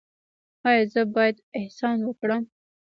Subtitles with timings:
[0.67, 2.43] ایا زه باید احسان وکړم؟